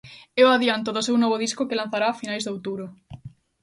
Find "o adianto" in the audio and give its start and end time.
0.47-0.89